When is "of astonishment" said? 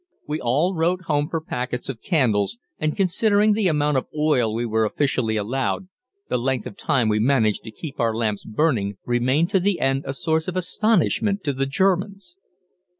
10.47-11.43